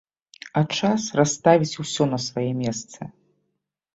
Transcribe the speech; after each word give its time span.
А 0.59 0.61
час 0.77 1.03
расставіць 1.19 1.79
усё 1.83 2.03
на 2.13 2.19
свае 2.27 2.49
месцы. 2.63 3.01